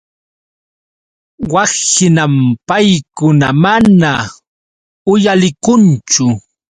[1.53, 2.33] Wakhinam
[2.67, 4.11] paykuna mana
[5.11, 6.25] uyalikunchu.